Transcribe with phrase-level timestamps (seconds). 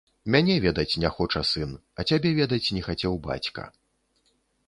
[0.35, 3.69] Мяне ведаць не хоча сын, а цябе ведаць не хацеў бацька.